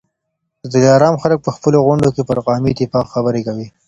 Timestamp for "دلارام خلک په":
0.73-1.51